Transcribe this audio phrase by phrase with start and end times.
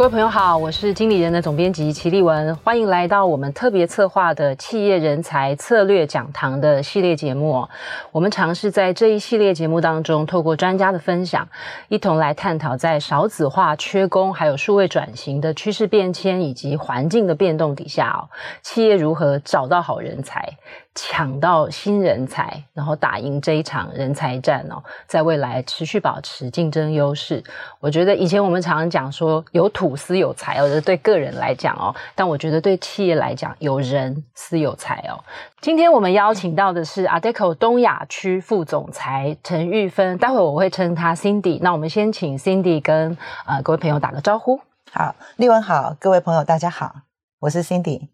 [0.00, 7.68] 各位朋友好，我是经理人的总编辑齐丽文，欢迎来到我们特别策划的企业人才策略讲堂的系列节目。
[8.10, 11.46] 我们尝试在这一系列节目当中，透过专家的分享，
[11.88, 18.24] 一同来探讨在少子化、缺工，还有数位转型的趋势变迁以及环境的变动底下哦，
[18.62, 20.56] 企业如何找到好人才。
[20.94, 27.42] 抢到新人才，然后打赢这一场人才战哦，在未来持续保持竞争优势。
[27.78, 35.14] 我觉得以前我们常常讲说有土斯有财，我觉得对个人来讲哦，但我觉得对企业来讲有人斯有财哦。
[35.60, 41.58] 今天我们邀请到的是 Adecco 东亚区副总裁陈玉芬，待会我会称她 Cindy。
[41.62, 44.60] 那我们先请 Cindy 跟呃各位朋友打个招呼。
[44.92, 46.92] 好，丽文好，各位朋友大家好，
[47.38, 48.08] 我是 Cindy。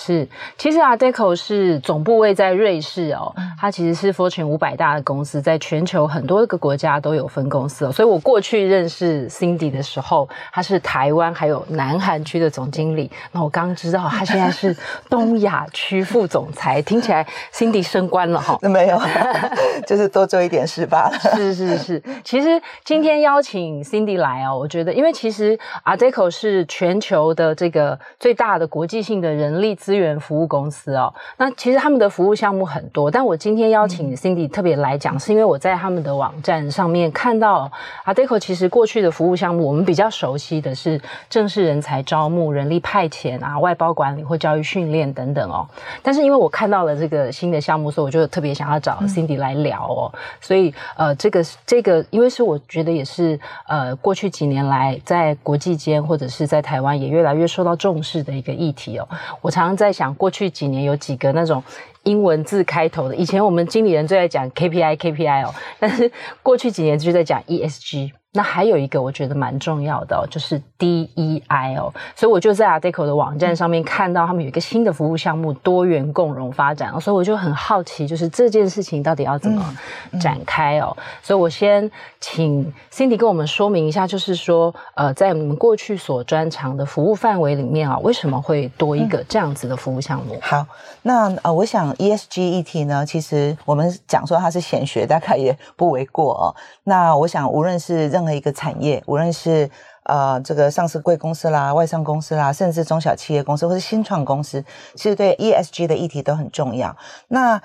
[0.00, 7.90] 是，其实 Adecco 是总部位在瑞士哦，它其实是 Fortune 五百大的公司，在全球很多个国家都有分公司哦。
[7.90, 13.10] 所以我过去认识 Cindy 的时候，他是台湾还有南韩区的总经理。
[13.32, 14.74] 那我刚知道他现在是
[15.10, 18.68] 东亚区副总裁，听起来 Cindy 升官了哈、哦？
[18.68, 19.00] 没有，
[19.84, 21.10] 就是多做一点事吧。
[21.34, 29.74] 是是是，其实今天邀请 Cindy 来哦，我觉得因为其实 Adecco 是全球的这个最大的国际性的人力。
[29.78, 37.70] 资源服务公司哦，那其实他们的服务项目很多，但我今天邀请 Cindy 特别来讲，是因为我在他们的网站上面看到
[38.04, 45.66] Adecco 其实过去的服务项目，我们比较熟悉的是正式人才招募、人力派遣啊、外包管理或教育训练等等哦。
[46.02, 50.12] 但是因为我看到了这个新的项目，所以我就特别想要找 Cindy 来聊哦。
[50.40, 59.08] 所以呃，这个这个，因为是我觉得也是呃，过去几年来在国际间或者是在台湾也越来越受到重视的一个议题哦。
[59.40, 61.62] 我常常在想，过去几年有几个那种
[62.02, 66.10] 英文字开头的，以前我们经理人最爱讲 KPI KPI 哦，但是
[66.42, 68.10] 过去几年就在讲 ESG。
[68.38, 79.76] 那还有一个我觉得蛮重要的哦，就是 DEI 哦，所以我就在 Adecco 的网站上面看到他们有一个新的服务项目——多元共融发展，所以我就很好奇，就是这件事情到底要怎么
[80.20, 80.96] 展开哦。
[81.20, 81.90] 所以我先
[82.20, 90.38] 请 Cindy 跟我们说明一下，就是说，呃，在你们过去所专长的服务范围里面啊，为什么会多一个这样子的服务项目？
[90.40, 90.64] 好，
[91.02, 96.54] 那呃，我想 ESG 议题呢，其实我们讲说它是显学，大概也不为过哦。
[96.84, 99.68] 那我想，无论是任的一个产业，无论是
[100.04, 104.62] 呃这个上市贵公司啦、外商公司啦，甚至中小企业公司或是新创公司，
[104.94, 106.94] 其实对 ESG 的议题都很重要。
[107.28, 107.60] 那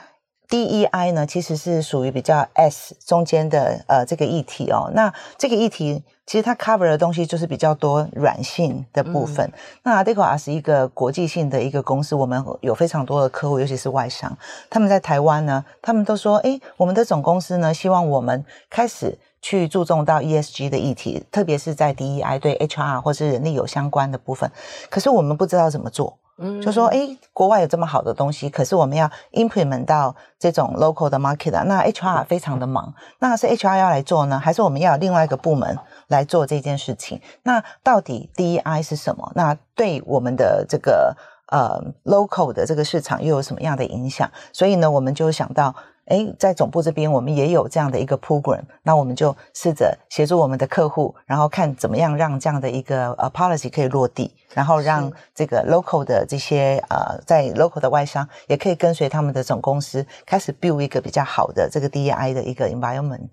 [0.54, 4.92] DEI 呢，其实是属于比较 S 中间的呃这个议题哦。
[4.94, 9.44] 那这个议题其实它 cover 的东西就是比较多软性的部分。
[9.48, 14.38] 嗯、那 Adecco 是一个国际性的一个公司，我们有非常多的客户，尤其是外商，
[14.70, 19.18] 他们在台湾呢，他们都说，哎，我们的总公司呢，希望我们开始。
[19.46, 24.50] 去注重到 ESG 的议题，特别是在 DEI 对 HR 或是人力有相关的部分。
[24.90, 35.78] 可是我们不知道怎么做，嗯，就说哎，国外有这么好的东西，可是我们要 implement 到这种 local 的 market 啊，那 HR 非常的忙，那是 HR 要来做呢，还是我们要有另外一个部门
[36.08, 37.22] 来做这件事情？
[37.44, 39.32] 那到底 DEI 是什么？
[39.36, 41.16] 那对我们的这个
[41.52, 44.30] 呃 local 的这个市场又有什么样的影响？
[44.52, 45.76] 所以呢，我们就想到。
[46.08, 63.30] 诶，在总部这边，我们也有这样的一个 program，那我们就试着协助我们的客户，然后看怎么样让这样的一个呃 policy 可以落地，然后让这个 local 的这些呃在 local 的外商也可以跟随他们的总公司开始 build 一个比较好的这个 DEI 的一个 environment。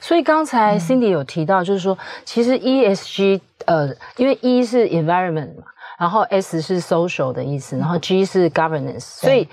[0.00, 5.62] 所以刚才 Cindy 有提到，就是说、嗯、其实 ESG 呃，因为 E 是 environment 嘛，
[5.96, 9.48] 然后 S 是 social 的意思，然后 G 是 governance，所以。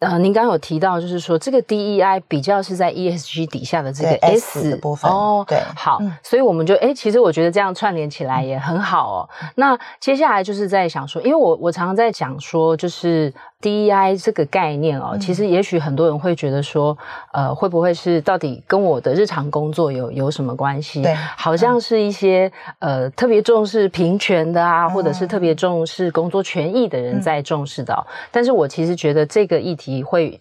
[0.00, 5.44] 呃，您刚刚有提到，就是说这个 DEI 比较是在 ESG 底下的这个 S, S 的部分哦。
[5.46, 9.28] 对，好，嗯、所以我们就哎其实我觉得这样串联起来也很好哦。
[9.42, 16.96] 嗯、那接下来就是在想说，因为我我常常在讲说，就是 DEI 这个概念哦，嗯、其实也许很多人会觉得说，
[17.32, 21.02] 呃，会不会是到底跟我的日常工作有有什么关系？
[21.02, 28.00] 对，好像是一些、嗯、呃特别重视平权的啊，嗯、或者是特别重视工作权益的人在重视的、哦。
[28.06, 30.00] 嗯、但是我其实觉得这个议题。
[30.02, 30.40] 会，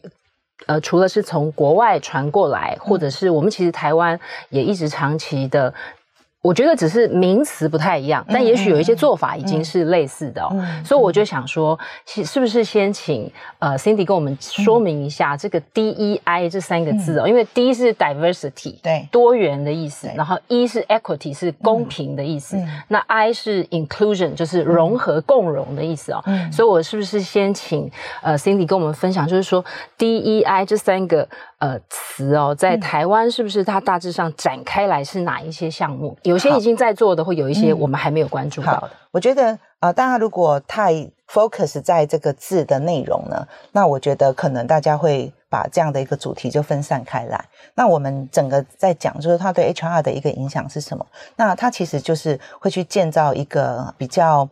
[0.68, 4.20] 呃，除了是从国外传过来，或者是我们其实台湾
[4.50, 5.74] 也一直长期的
[6.42, 10.50] 我觉得只是名词不太一样，但也许有一些做法已经是类似的哦。
[10.86, 17.24] 所以我就想说，是不是先请呃 Cindy 跟我们说明一下这个 DEI 这三个字哦？
[17.26, 26.24] 嗯、因为 D 是 diversity，对，多元的意思；然后 E 是 equity，是公平的意思；嗯、那 I 是 inclusion，就是融合、共融的意思哦。
[26.26, 27.92] 嗯、所以我是不是先请
[28.22, 29.64] 呃 Cindy 跟我们分享，就是说
[29.98, 31.28] DEI 这三个
[31.60, 36.18] 呃词哦，在台湾是不是它大致上展开来是哪一些项目？
[36.24, 38.88] 有些已经在做的，会有一些我们还没有关注到的。
[38.88, 40.94] 嗯、我觉得，呃，大家如果太
[41.28, 47.44] focus 在这个字的内容呢，那我觉得可能大家会把这样的一个主题就分散开来。
[47.76, 51.06] 那我们整个在讲，就是它对 HR 的一个影响是什么？
[51.36, 54.48] 那它其实就是会去建造一个比较。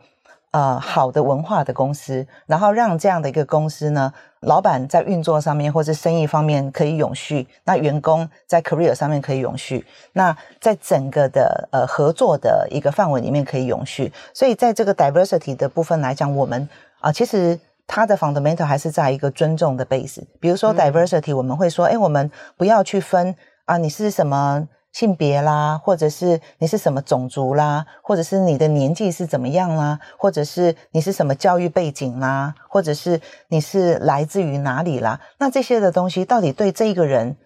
[0.51, 14.11] 呃，好的文化的公司，然后让这样的一个公司呢，老板在运作上面或者生意方面可以永续，那员工在 career 上面可以永续，那在整个的呃合作的一个范围里面可以永续。
[14.33, 16.61] 所以在这个 diversity 的部分来讲，我们
[17.00, 20.23] 啊、呃，其实它的 fundamental 还是在一个尊重的 base。
[20.39, 23.35] 比如说 diversity，我们会说，哎，我们不要去分
[23.65, 24.67] 啊，你是什么。
[24.97, 37.38] 性别啦，或者是你是什么种族啦，或者是你的年纪是怎么样啦，或者是你是什么教育背景啦，或者是你是来自于哪里啦，那这些的东西到底对这一个人，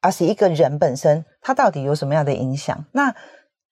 [0.00, 2.86] 而是一个人本身，他到底有什么样的影响？
[2.92, 3.14] 那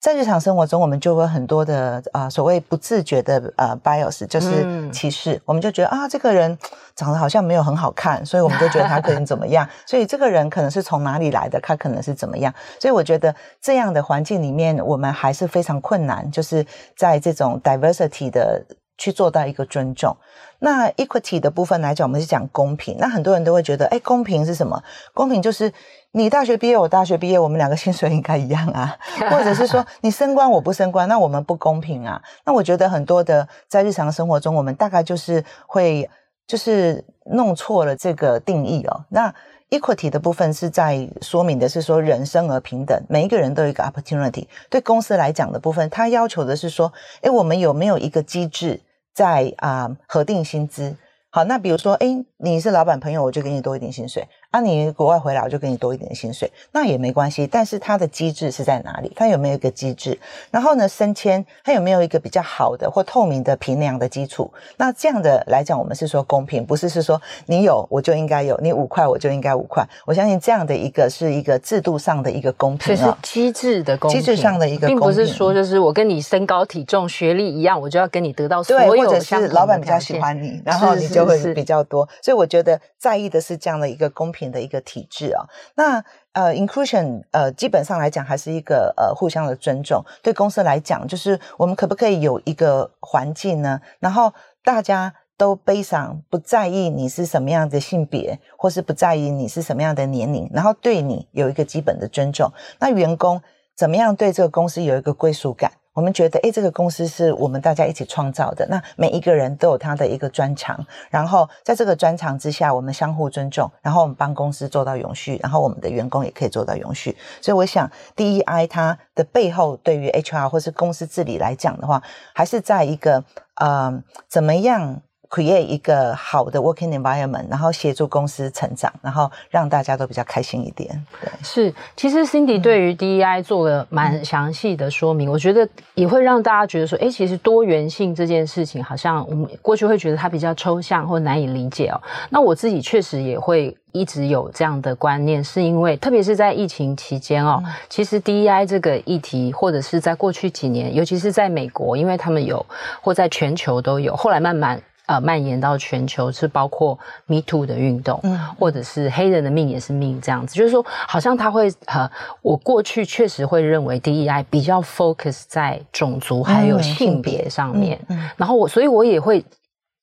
[0.00, 5.34] 在日常生活中，我们就会很多的啊、呃，所谓不自觉的呃 bias，就是歧视。
[5.34, 6.56] 嗯、我们就觉得啊，这个人
[6.96, 9.68] 长得好像没有很好看，所以我们就觉得他可能怎么样。
[9.84, 12.52] 所以这个人可能是从哪里来的，他可能是怎么样。
[12.78, 16.64] 所以我觉得这样的环境里面，我们还是非常困难，就是
[16.96, 18.64] 在这种 diversity 的
[19.00, 20.14] 去做到一个尊重。
[20.60, 22.96] 那 equity 的部分来讲，我们是讲公平。
[22.98, 24.80] 那很多人都会觉得，哎，公平是什么？
[25.14, 25.72] 公平就是。
[26.12, 28.98] 你大学毕业，我大学毕业，我们两个薪水应该一样啊，
[29.30, 32.20] 或者是说你升官，我不升官，那我们不公平啊。
[32.44, 36.10] 那我觉得很多的在日常生活中，我们大概就是会
[36.48, 39.04] 就是弄错了这个定义哦。
[39.10, 39.32] 那
[39.70, 44.48] equity 的部分是在说明的是说人生而平等，每一个人都有一个 opportunity。
[44.68, 48.80] 对公司来讲的部分，它要求的是说，诶，我们有没有一个机制
[49.12, 50.96] 在啊、核定薪资？
[51.30, 52.06] 好，那比如说，哎，
[52.38, 54.26] 你是老板朋友，我就给你多一点薪水。
[54.50, 57.46] 啊，你国外回来我就给你多一点薪水，那也没关系。
[57.46, 59.12] 但是它的机制是在哪里？
[59.14, 60.18] 它有没有一个机制？
[60.50, 64.52] 然后呢，升迁它有没有一个比较好的或透明的评量的基础？
[64.76, 69.88] 那这样的来讲，我们是说公平，不是是说你有我就应该有，你五块我就应该五块。
[70.04, 82.08] 我相信这样的一个是一个制度上的一个公平，这是机制的公平，机制上的一个公平，并不是说就是我跟你身高体重学历一样，我就要跟你得到所有或者是老板比较喜欢你，然后你就会比较多。
[82.20, 85.32] 所以我觉得在意的是这样的一个公平的一个体制。
[85.32, 85.42] 啊，
[85.74, 86.04] 那
[86.34, 90.00] 呃，inclusion 呃，基本上来讲还是一个呃互相的尊重。
[90.22, 93.80] 对公司来讲，就是我们可不可以有一个环境呢？
[93.98, 94.32] 然后
[94.62, 102.52] 大家都悲伤，不在意你是什么样的性别，或是不在意你是什么样的年龄，然后对你有一个基本的尊重。
[102.78, 103.42] 那员工
[103.74, 105.72] 怎么样对这个公司有一个归属感？
[105.92, 108.66] 我们觉得，诶，这个公司是我们大家一起创造的。
[108.68, 117.16] 那每一个人都有他的一个专长，然后在这个专长之下，我们相互尊重，然后我们帮公司做到永续，然后我们的员工也可以做到永续。
[117.40, 122.02] 所以，我想 DEI 它的背后，对于 HR 或是公司治理来讲的话，
[122.34, 123.24] 还是在一个，
[123.56, 131.06] 呃，怎么样？create 一个好的 working environment，然后协助公司成长，然后让大家都比较开心一点。
[131.20, 142.00] 对，是，其实 Cindy 对于 DEI 做了蛮详细的说明，嗯、我觉得也会让大家觉得说，哎，其实多元性这件事情，好像我们过去会觉得它比较抽象或难以理解哦。
[142.28, 152.66] 那我自己确实也会一直有这样的观念，是因为特别是在疫情期间哦，嗯、其实 DEI 这个议题，或者是在过去几年，尤其是在美国，因为他们有
[153.00, 154.82] 或在全球都有，后来慢慢。
[155.10, 162.08] 呃，蔓延到全球是包括 Me Too 的运动，嗯，或者是黑人的命也是命这样子，就是说，好像他会呃，
[162.42, 169.44] 我过去确实会认为 DEI 比较 focus 在种族还有性别上面，嗯，嗯，然后我，所以我也会。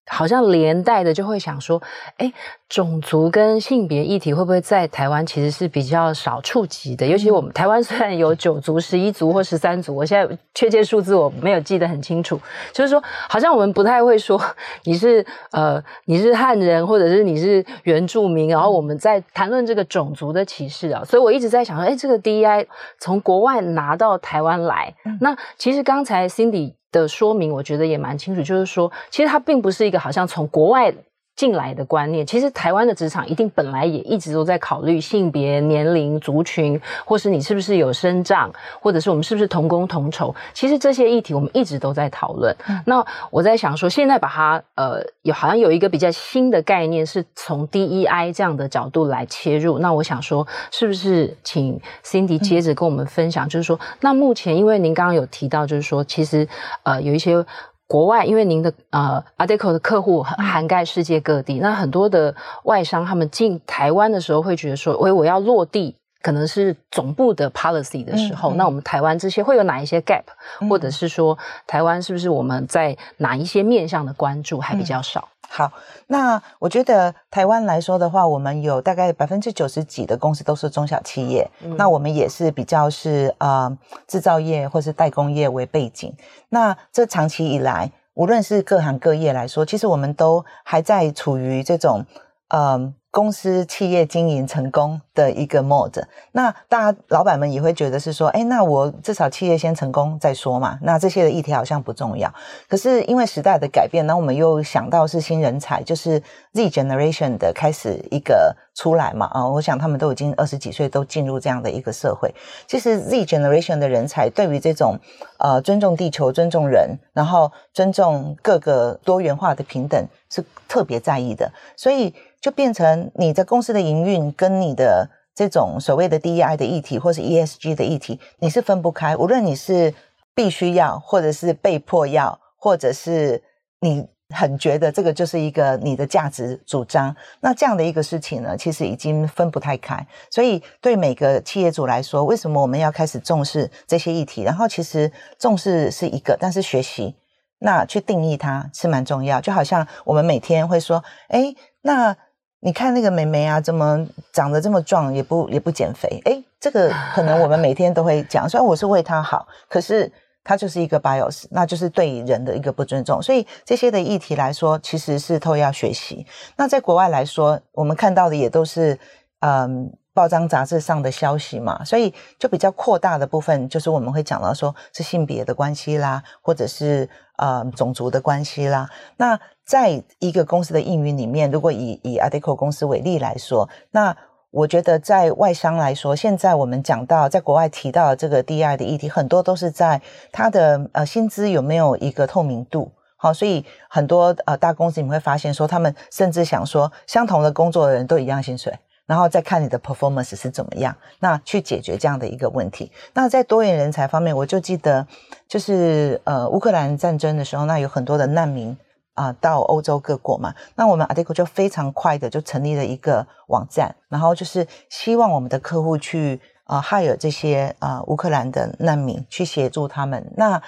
[0.08, 1.82] 好像连带的就会想说，
[2.18, 2.32] 哎，
[2.70, 7.06] 种族跟性别议题会不会在台湾其实是比较少触及的？
[7.06, 12.40] 尤其我们台湾虽然有九族、十一族或十三族，我现在确切数字我没有记得很清楚，
[12.72, 14.42] 就是说好像我们不太会说
[14.86, 22.66] 你是呃你是汉人或者是你是原住民，然后我们在谈论这个种族的歧视啊，所以我一直在想说，哎，这个 DEI
[23.00, 26.77] 从国外拿到台湾来，那其实刚才 Cindy。
[26.92, 30.94] 的说明，我觉得也蛮清楚，就是说，其实它并不是一个好像从国外
[31.38, 38.52] 进来的观念，其实台湾的职场一定本来也一直都在考虑性别、年龄、族群，或是你是不是有生长，
[38.82, 40.36] 或者是我们是不是同工同酬。
[40.52, 42.54] 其实这些议题我们一直都在讨论。
[42.68, 49.78] 嗯、那我在想说，现在把它呃有好像有一个比较新的概念，是从 DEI 这样的角度来切入。
[49.78, 56.48] 那我想说，是不是请 Cindy 接着跟我们分享，嗯、就是说，那目前因为您刚刚有提到，就是说，其实
[56.82, 57.46] 呃有一些。
[57.88, 70.24] 国外，因为您的呃 Adecco 的客户涵盖世界各地，嗯、那很多的外商他们进台湾的时候会觉得说，喂，我要落地，可能是总部的 policy 的时候，嗯嗯、那我们台湾这些会有哪一些 gap，、
[70.60, 75.30] 嗯、或者是说台湾是不是我们在哪一些面向的关注还比较少？
[75.50, 75.72] 嗯好，
[76.08, 81.50] 那我觉得台湾来说的话，我们有大概百分之九十几的公司都是中小企业。
[81.64, 83.78] 嗯、那我们也是比较是呃
[84.08, 86.14] 制造业或是代工业为背景。
[86.50, 92.06] 那这长期以来，无论是各行各业来说，其实我们都还在处于这种
[92.50, 92.94] 呃。
[93.10, 100.78] 公司企业经营成功的一个 mode，那大家老板们也会觉得是说，哎，那我至少企业先成功再说嘛。
[100.84, 102.32] 那这些的议题好像不重要。
[102.68, 106.22] 可是因为时代的改变，那我们又想到是新人才，就是
[106.54, 109.26] Z generation 的开始一个出来嘛。
[109.34, 112.32] 啊，我想他们都已经二十几岁，都进入这样的一个社会。
[112.68, 115.00] 其实 Z generation 的人才对于这种
[115.40, 122.14] 呃尊重地球、尊重人，然后尊重各个多元化的平等是特别在意的，所以。
[122.40, 129.16] 就变成你的公司的营运跟你的这种所谓的 DEI 的议题，或是 ESG 的议题，你是分不开。
[129.16, 129.94] 无论你是
[130.34, 133.42] 必须要，或者是被迫要，或者是
[133.82, 140.06] 你很觉得这个就是一个你的价值主张，那这样的一个事情呢，其实已经分不太开。
[140.32, 144.42] 所以对每个企业主来说，为什么我们要开始重视这些议题？
[144.42, 147.16] 然后其实重视是一个，但是学习
[147.60, 149.40] 那去定义它是蛮重要。
[149.40, 152.18] 就好像我们每天会说，哎，那。
[152.60, 156.22] 你看那个妹妹啊，怎么长得这么壮，也不也不减肥？
[156.26, 160.12] 哎，这个可能我们每天都会讲， 虽然我是为她好，可是
[160.44, 163.22] 她就是一个 bios，那就是对人的一个不尊重。
[163.22, 166.26] 所以这些的议题来说，其实是都要学习。
[166.56, 168.98] 那在国外来说，我们看到的也都是
[169.40, 169.92] 嗯。
[170.18, 178.90] 报章杂志上的消息嘛，所以就比较扩大的部分，就是我们会讲到说是性别的关系啦，或者是呃种族的关系啦。
[179.18, 184.18] 那在一个公司的运里面，如果以以 Adecco 公司为例来说，那
[184.50, 192.92] 我觉得在外商来说，现在我们讲到在国外提到这个 DI 的议题，很多都是在他的呃薪资有没有一个透明度。
[193.18, 198.74] 好，所以很多呃大公司你会发现说，他们甚至想说，相同的工作的人都一样薪水。
[199.08, 202.92] 然后再看你的 performance 是怎么样，那去解决这样的一个问题。
[203.14, 205.08] 那在多元人才方面，我就记得，
[205.48, 208.78] 就是呃乌克兰战争的时候，那有很多的难民
[209.14, 220.32] 啊、到欧洲各国嘛，那我们 Adecco 就非常快的就成立了一个网站，然后就是希望我们的客户去啊、呃、hire 这些啊、呃、乌克兰的难民去协助他们。
[220.36, 220.62] 那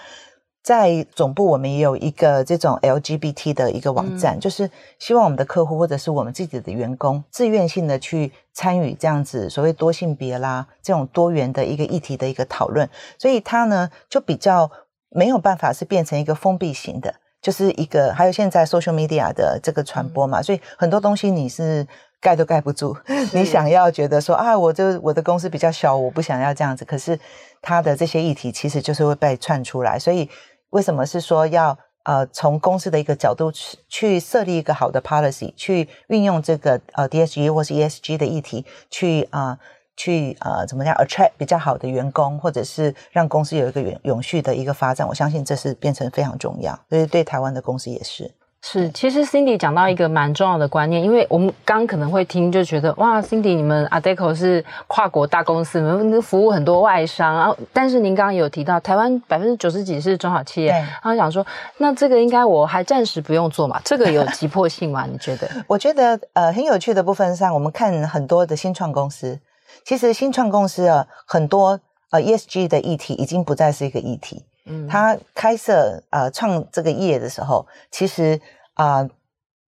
[0.61, 12.87] 在总部，我们也有一个这种 LGBT 的一个网站，嗯、就是希望我们的客户或者是我们自己的员工自愿性的去参与这样子所谓多性别啦这种多元的一个议题的一个讨论，
[13.17, 14.69] 所以它呢就比较
[15.09, 21.87] 没有办法是变成一个封闭型的，就是一个还有现在 social media 的这个传播嘛，嗯、所以很多东西你是
[22.21, 22.97] 盖都盖不住，
[23.33, 27.19] 你想要觉得说啊，我这我的公司比较小，我不想要这样子，可是
[27.61, 30.29] 它的这些议题其实就是会被串出来，所以。
[30.71, 39.59] 为什么是说要呃从公司的一个角度去去设立一个好的 policy，去运用这个呃 DSG 或是 ESG 的议题去啊、呃、
[39.97, 45.07] 去呃怎么样 attract 比较好的员工，或者是让公司有一个永永续的一个发展？
[45.07, 48.31] 我相信这是变成非常重要，所以对台湾的公司也是。
[48.61, 61.45] 是，其实 Cindy 讲到一个蛮重要的观念，因为我们刚可能会听就觉得哇，Cindy 你们 Adecco 是跨国大公司，你们服务很多外商，然后但是您刚刚有提到台湾百分之九十几是中小企业，然后想说
[61.77, 65.05] 那这个应该我还暂时不用做嘛，这个有急迫性吗？
[65.09, 65.49] 你觉得？
[65.65, 69.39] 我觉得呃很有趣的部分上，我们看很多的新创公司，
[69.85, 71.79] 其实新创公司啊很多
[72.11, 74.43] 呃 ESG 的议题已经不再是一个议题。
[74.69, 78.39] 嗯，他开设呃创这个业的时候，其实
[78.75, 79.09] 啊、呃、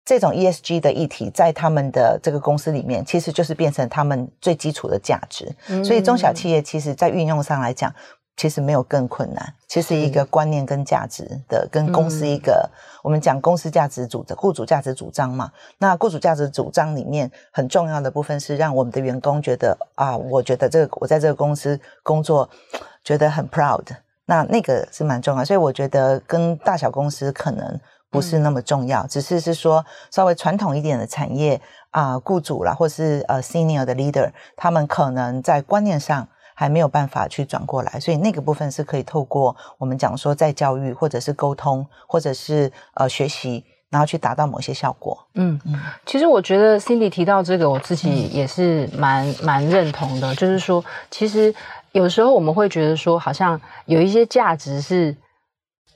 [0.04, 5.56] 这种 ESG 的议题在他们的这个公司里面，其实就是变成他们最基础的价值。
[5.68, 7.94] 嗯、所以中小企业其实在运用上来讲，
[8.36, 12.68] 其实没有更困难，其实一个观念跟价值的，嗯、跟公司一个
[13.04, 15.52] 我们讲公司价值主的雇主价值主张嘛。
[15.78, 22.50] 那雇主价值主张里面很重要的部分是让我们的员工觉得啊，我觉得这个我在这个公司工作
[23.04, 23.84] 觉得很 proud。
[24.30, 27.80] 那那个是蛮重要，所以我觉得跟大小公司可能
[28.12, 31.60] 不是那么重要，嗯、只是是说稍微传统一点的产业
[31.90, 45.18] 啊、呃，雇主啦，或是呃 senior 的 leader，他们可能在观念上还没有办法去转过来，所以那个部分是可以透过我们讲说在教育或者是沟通或者是呃学习，然后去达到某些效果。
[45.34, 45.74] 嗯嗯，
[46.06, 51.52] 其实我觉得 Cindy 提到这个，我自己也是蛮蛮认同的，就是说，其实
[51.92, 55.16] 有时候我们会觉得说，好像有一些价值是。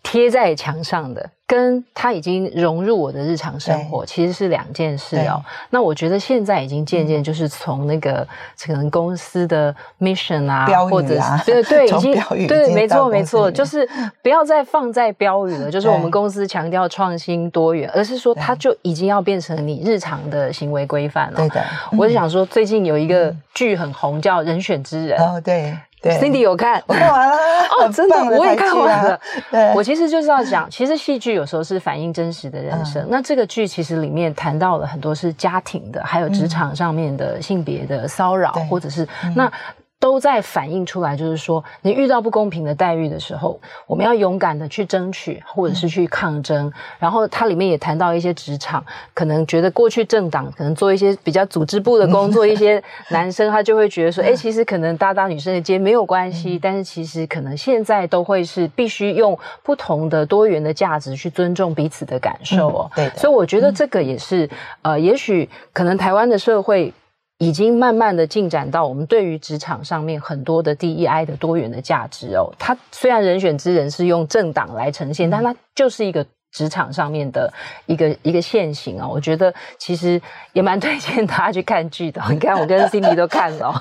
[0.04, 5.42] 贴在墙上的，跟它已经融入我的日常生活，其实是两件事哦。
[5.70, 8.28] 那我觉得现在已经渐渐就是从那个
[8.64, 13.88] 可能公司的 mission 啊，或者是对 对，已经对，没错没错，就是
[14.22, 15.72] 不要再放在标语了。
[15.72, 21.38] 就是我们公司强调创新多元，而是说它就已经要变成你日常的行为规范了。
[21.38, 21.64] 对的，
[21.98, 25.18] 我就想说，最近有一个剧很红，叫《人选之人》。
[25.24, 25.74] 哦，对。
[26.04, 26.14] 对。
[26.20, 27.36] Cindy 有看，我看完了。
[27.80, 29.20] 哦，真的，我也看完了。
[29.50, 33.02] 对，我其实就是要讲，其实戏剧有时候是反映真实的人生。
[33.04, 39.52] 嗯、那这个剧其实里面谈到了很多是家庭的，还有职场上面的性别的骚扰，嗯、或者是那。
[40.04, 43.58] 都在反映出来，就是说，你遇到不公平的待遇的时候，
[43.88, 46.68] 我们要勇敢的去争取，或者是去抗争。
[46.68, 48.84] 嗯、然后它里面也谈到一些职场，
[49.14, 62.92] 可能觉得过去政党可能做一些比较组织部的工作，嗯、一些男生他就会觉得说， 哎，其实可能搭搭女生的肩没有关系，嗯、但是其实可能现在都会是必须用不同的多元的价值去尊重彼此的感受哦。
[62.98, 64.46] 嗯、对，所以我觉得这个也是，
[64.82, 66.94] 嗯、呃，也许可能台湾的社会。
[67.44, 76.26] 已经慢慢的进展到我们对于职场上面很多的 DEI 的多元的价值哦，它虽然人选之人是用政党来呈现，但它就是一个。
[76.54, 77.52] 职场上面的
[77.88, 80.22] 一个一个现行啊，我觉得其实
[80.54, 82.22] 也蛮推荐大家去看剧的。
[82.30, 83.74] 你看，我跟 Cindy 都看了。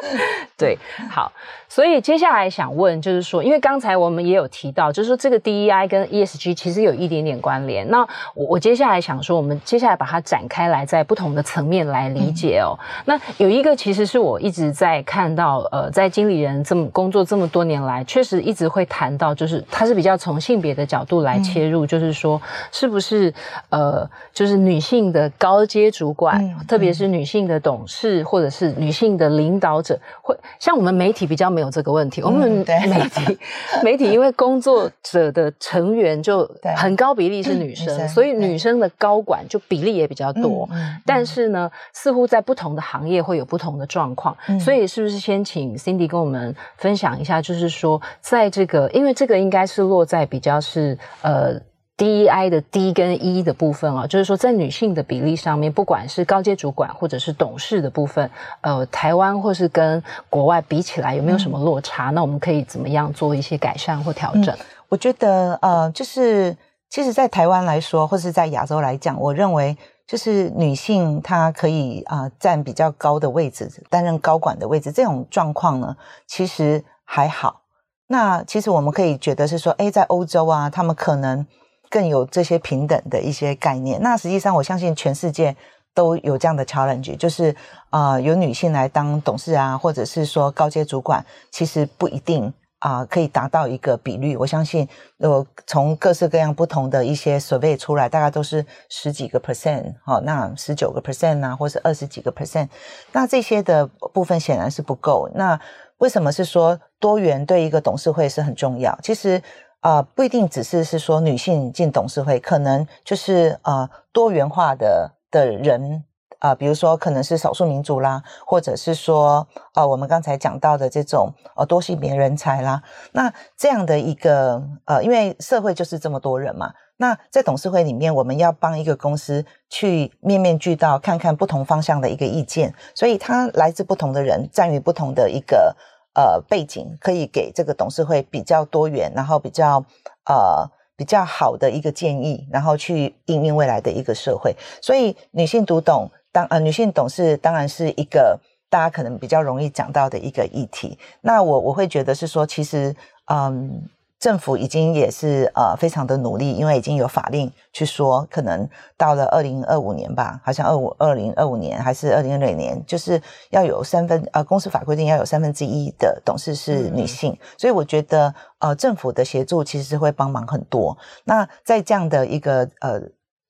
[0.58, 0.76] 对，
[1.10, 1.32] 好，
[1.66, 7.88] 所以接下来想问，就是说，因为刚才我们也有提到，就是说这个 DEI 跟 ESG 其实有一点点关联。
[7.88, 12.76] 那我我接下来想说，我们接下来把它展开来，在不同的层面来理解哦。
[12.78, 22.09] 嗯、那有一个其实是我一直在看到，呃，在经理人这么工作这么多年来，确实一直会谈到，就是它是比较从性别的角度来切入，嗯、就是。
[22.12, 22.40] 说
[22.72, 23.32] 是不是
[23.68, 32.20] 呃，就是女性的高阶主管，嗯、特别是女性的董事，或者是女性的领导者，会像我们媒体比较没有这个问题。
[32.20, 33.38] 嗯、我们媒体
[33.84, 40.68] 媒体因为工作者的成员就很高比例是女生，对所以女生的高管就比例也比较多。
[40.72, 44.36] 嗯、但是呢，似乎在不同的行业会有不同的状况。
[44.48, 51.60] 嗯、所以是不是先请 Cindy 跟我们分享一下，就是说，在这个，因为这个应该是落在比较是呃。
[52.00, 58.30] DEI 的 D 跟 E 的部分啊，就是说在女性的比例上面，不管是高阶主管或者是董事的部分，
[58.62, 62.08] 呃，台湾或是跟国外比起来，有没有什么落差？
[62.10, 64.46] 嗯、那我们可以怎么样做一些改善或调整？
[64.46, 64.58] 嗯、
[64.88, 66.56] 我觉得，呃，就是
[66.88, 75.94] 其实，在台湾来说，或是在亚洲来讲，我认为就是女性她可以啊、呃、占比较高的位置，担任高管的位置，这种状况呢，
[76.26, 77.60] 其实还好。
[78.06, 81.46] 那其实我们可以觉得是说，诶，在欧洲啊，他们可能。
[81.90, 84.00] 更有这些平等的一些概念。
[84.00, 85.56] 那实际上，我相信全世界
[85.92, 87.54] 都有这样的 challenge，就是
[87.90, 94.36] 啊、有女性来当董事啊，或者是说高阶主管，其实不一定啊、可以达到一个比率。
[94.36, 102.68] 我相信，呃，从各式各样不同的一些 survey 出来，大概都是十几个 percent，好，那十九个 percent 啊，或是二十几个 percent，
[103.10, 105.28] 那这些的部分显然是不够。
[105.34, 105.60] 那
[105.98, 108.96] 为什么是说多元对一个董事会是很重要？
[109.02, 109.42] 其实。
[109.80, 116.04] 啊、不一定只是是说女性进董事会，可能就是啊、多元化的的人
[116.38, 135.74] 啊、比如说可能是少数民族啦，或者是说、呃、我们刚才讲到的这种呃多性别人才啦，那这样的一个呃，因为社会就是这么多人嘛，那在董事会里面，我们要帮一个公司去面面俱到，看看不同方向的一个意见，所以他来自不同的人，站于不同的一个。
[136.20, 139.82] 呃，背景可以给这个董事会比较多元，然后比较
[140.26, 144.54] 呃比较好的一个建议，然后去应应未来的一个社会。
[144.82, 150.98] 所以女性独董当呃女性董事当然是一个大家可能比较容易讲到的一个议题。
[151.22, 152.94] 那我我会觉得是说，其实
[153.32, 153.88] 嗯。
[154.20, 170.96] 政府已经也是呃非常的努力，因为已经有法令去说，可能到了二零二五年吧，好像二五二零二五年还是二零二六年，就是要有三分呃公司法规定要有三分之一的董事是女性，嗯、所以我觉得呃政府的协助其实是会帮忙很多。
[171.24, 173.00] 那在这样的一个呃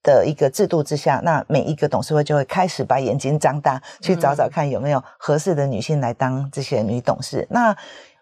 [0.05, 7.47] 的一个制度之下，那每一个董事会就会开始把眼睛张大，去找找看有没有合适的女性来当这些女董事。
[7.51, 7.77] 那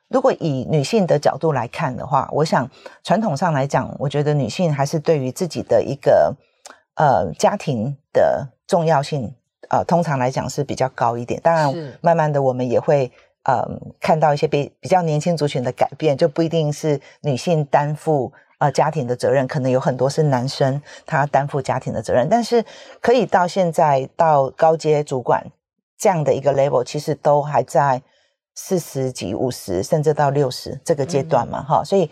[0.09, 2.69] 如果以女性的角度来看的话，我想
[3.05, 6.35] 传统上来讲，我觉得女性还是对于自己的一个
[6.95, 9.35] 呃家庭的重要性，
[9.69, 11.39] 呃，通常来讲是比较高一点。
[11.43, 13.13] 当然，慢慢的我们也会
[13.45, 13.63] 呃
[14.01, 22.27] 看到一些比比较年轻族群的改变，就不一定是女性担负呃家庭的责任，可能有很多是男生他担负家庭的责任。
[22.31, 22.65] 但是
[23.03, 25.47] 可以到现在到高阶主管
[25.99, 28.03] 这样的一个 level，其实都还在。
[28.61, 32.11] 四十几、五十，甚至到六十这个阶段嘛，哈、所以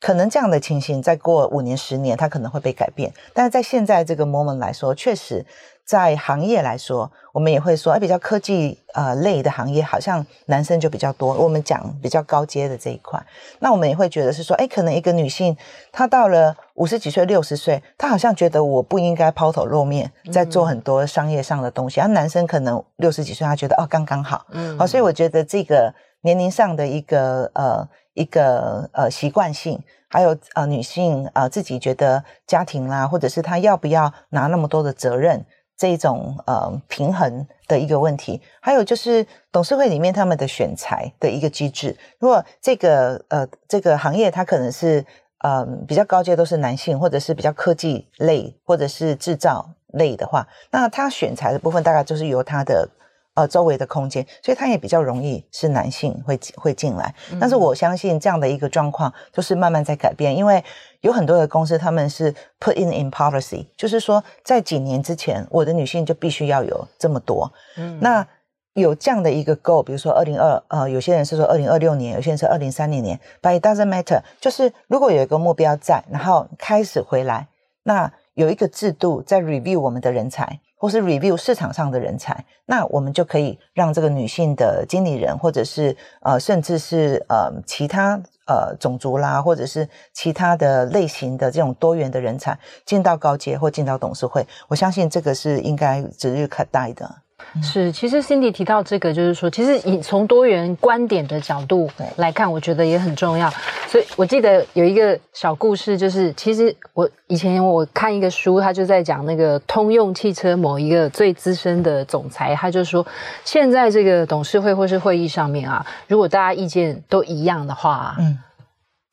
[0.00, 3.12] 可能这样的情形，再过五年、十年，它可能会被改变。
[3.32, 5.44] 但是在现在这个 moment 来说，确实。
[5.86, 11.32] 在行业来说，我们也会说，哎，比较科技呃类的行业，好像男生就比较多。
[11.34, 13.24] 我们讲比较高阶的这一块，
[13.60, 15.56] 那我们也会觉得是说，哎，可能一个女性
[15.92, 22.00] 她到了五十几岁、六十岁，她好像觉得我不应该抛头露面，在做很多商业上的东西。
[22.00, 24.44] 而、嗯、男生可能六十几岁，他觉得哦，刚刚好。
[24.50, 35.44] 嗯，好，所以我觉得这个年龄上的一个呃一个呃习惯性，还有呃女性呃自己觉得家庭啦，或者是她要不要拿那么多的责任。
[35.78, 41.94] 这一种呃平衡的一个问题，还有就是董事会里面他们的选材的一个机制。
[42.18, 45.04] 如果这个呃这个行业它可能是
[45.40, 52.88] 呃比较高阶都是男性，或者是比较科技类或者是制造类的话，那他选材的部分大概就是由他的。
[53.36, 57.14] 呃，周围的空间，所以他也比较容易是男性会会进来。
[57.38, 60.64] 但是我相信这样的一个状况就是慢慢在改变，因为
[61.02, 67.52] 有很多的公司他们是 put in in policy，就是说在几年之前，我的女性就必须要有这么多。
[67.76, 68.26] 嗯，那
[68.72, 77.48] 有这样的一个 goal，比如说二零二呃，有些人是说二零二六年，有些人是二零三零年，but it doesn't matter，就是如果有一个目标在，然后开始回来，
[77.82, 80.60] 那有一个制度在 review 我们的人才。
[80.76, 94.46] 或是 review 市场上的人才，那我们就可以让这个女性的经理人，或者是呃，甚至是呃其他呃种族啦，或者是其他的类型的这种多元的人才进到高阶或进到董事会。
[94.68, 97.22] 我相信这个是应该指日可待的。
[97.62, 103.50] 是，其实 Cindy 提到这个，就是说，其实以从多元观点的角度来看，我觉得也很重要。
[103.88, 113.06] 所以我记得有一个小故事，就是其实我以前我看一个书，他就在讲那个通用汽车某一个最资深的总裁，他就说，
[113.44, 118.38] 现在这个董事会或是会议上面啊，如果大家意见都一样的话，嗯。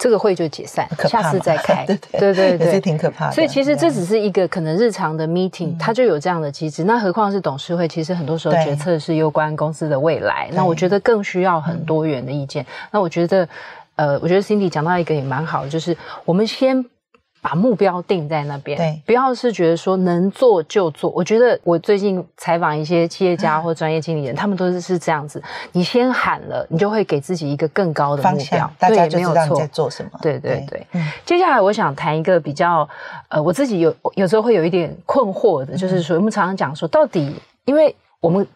[0.04, 1.86] 这个会就解散，下次再开。
[1.88, 3.32] 对对对对，也是挺可怕的。
[3.32, 6.84] 所以其实这只是一个可能日常的 meeting，它就有这样的机制。
[6.84, 10.50] 那何况是董事会，其实很多时候决策是攸关公司的未来。
[10.52, 12.66] 那我觉得更需要很多元的意见。
[12.92, 13.48] 那我觉得，
[13.96, 16.86] 呃，我觉得 Cindy 讲到一个也蛮好的，就是我们先。
[17.44, 21.10] 把目标定在那边，对，不要是觉得说能做就做。
[21.12, 25.44] 我觉得我最近采访一些企业家或专业经理人，嗯、他们都是是这样子。
[25.74, 30.10] 你先喊了，你就会给自己一个更高的目标，大家就知道你在做什么。
[30.22, 31.02] 对对对，对，对。
[31.26, 32.88] 接下来我想谈一个比较，
[33.28, 38.48] 呃，我自己有有时候会有一点困惑的，就是说我们常常讲说，到底因为我们。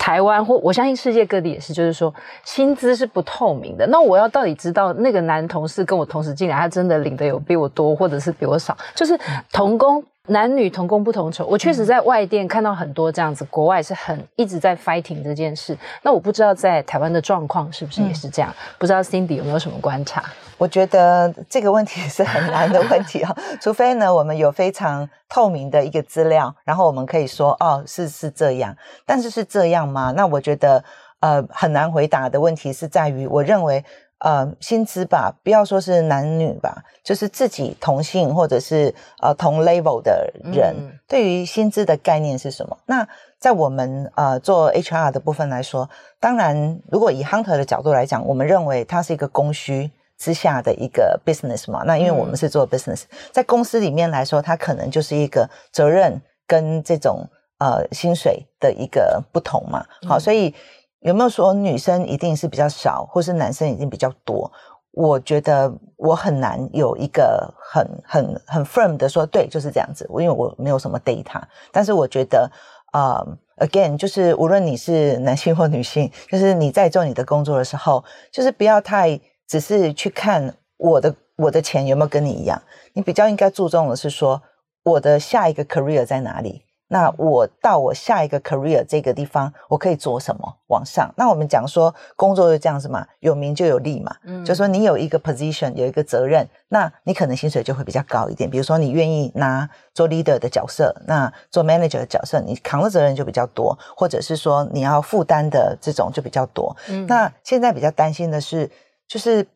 [0.00, 3.86] 台湾或我相信世界各地也是，就是说薪资是不透明的。
[3.88, 8.74] 那我要到底知道那个男同事跟我同时进来，他真的领的有比我多，或者是比我少？
[8.94, 9.16] 就是
[9.52, 10.02] 同工。
[10.30, 15.76] 男女同工不同酬，我确实在外电看到很多这样子，国外是很一直在 fighting 这件事。
[16.02, 18.50] 那我不知道在台湾的状况是不是也是这样？
[18.50, 20.24] 嗯、不知道 Cindy 有没有什么观察？
[20.56, 30.12] 我觉得这个问题是很难的问题啊， 除非呢我们有非常透明的一个资料，然后我们可以说哦是是这样，但是是这样吗？
[30.16, 30.84] 那我觉得
[31.18, 33.84] 呃很难回答的问题是在于，我认为。
[34.20, 42.76] 呃，薪资吧，不要说是男女吧，就是自己同性或者是呃同 level 的人，嗯、对于薪资的概念是什么？
[42.84, 51.82] 那在我们呃做 HR 的部分来说，当然，如果以 Hunter 的角度来讲，我们认为它是一个供需之下的一个 business 嘛。
[51.86, 57.26] 那因为我们是做 business，、嗯、在公司里面来说，它可能就是一个责任跟这种
[57.58, 59.86] 呃薪水的一个不同嘛。
[60.06, 60.54] 好，所以。
[61.00, 64.50] 有没有说女生一定是比较少，或是男生一定比较多？
[64.92, 70.04] 我觉得我很难有一个很很很 firm 的说，对，就是这样子。
[70.10, 72.50] 因为我没有什么 data，但是我觉得，
[72.92, 73.24] 呃
[73.58, 82.60] ，again，就是无论你是男性或女性，就是你在做你的工作的时候，就是不要太只是去看我的我的钱有没有跟你一样，
[82.94, 84.42] 你比较应该注重的是说，
[84.82, 86.64] 我的下一个 career 在哪里。
[86.92, 90.56] 那我到我下一个 career 这个地方，我可以做什么？
[90.66, 91.08] 往上。
[91.16, 94.14] 那我们讲说工作就这样子嘛，有名就有利嘛。
[94.24, 98.50] 嗯，就说你有一个 position，有一个责任，那你可能薪水就会比较高一点。
[98.50, 106.76] 比如说你愿意拿做 leader 的角色，那做 manager 的角色，你扛的责任就比较多，或者是说你要负担的这种就比较多。
[106.88, 108.68] 嗯，那现在比较担心的是，
[109.06, 109.46] 就是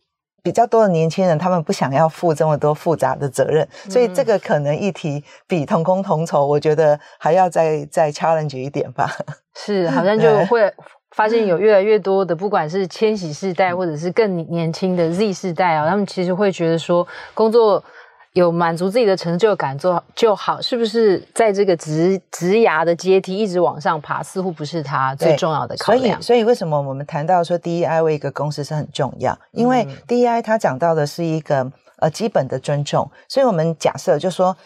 [0.44, 9.10] 比较多的年轻人，他们不想要负这么多复杂的责任，所以这个可能议题比同工同酬，我觉得还要再再 challenge 一点吧。
[9.56, 10.70] 是，好像就会
[11.12, 17.82] 发现有越来越多的，不管是千禧世代或者是更年轻的 Z 世代啊，他们其实会觉得说工作。
[18.34, 26.20] 有满足自己的成就感做就好，是不是在这个职职涯的阶梯一直往上爬，似乎不是他最重要的考量。
[26.20, 29.38] 所以，所以为什么我们谈到说 DEI 为一个公司是很重要？
[29.52, 33.08] 因为 DEI 它讲到的是一个呃基本的尊重。
[33.28, 34.56] 所以我们假设就说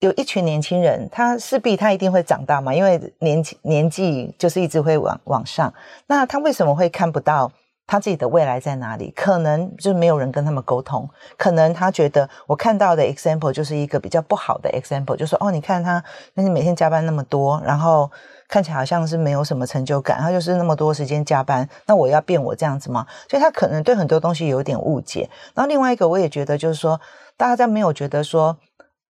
[0.00, 5.72] 有一群年轻人，他势必他一定会长大嘛，因为年纪年纪就是一直会往往上。
[6.08, 7.50] 那他为什么会看不到？
[7.88, 9.10] 他自己的未来在哪里？
[9.16, 18.10] 可能就是没有人跟他们沟通，可能他觉得我看到的 example 就是一个比较不好的 example，就说哦，你看他，那你每天加班那么多，然后
[18.46, 23.06] 看起来好像是没有什么成就感，他就是那么多时间加班，那我要变我这样子吗？
[23.26, 25.28] 所以他可能对很多东西有点误解。
[25.54, 27.00] 然后另外一个，我也觉得就是说，
[27.38, 28.54] 大家在没有觉得说